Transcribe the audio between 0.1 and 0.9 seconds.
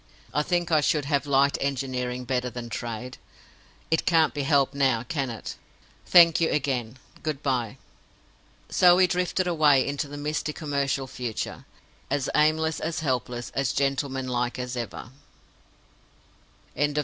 I think I